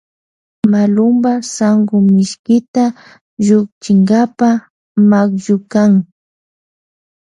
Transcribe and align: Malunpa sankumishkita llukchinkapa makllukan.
Malunpa 0.71 1.31
sankumishkita 1.55 2.83
llukchinkapa 3.45 4.49
makllukan. 5.09 5.91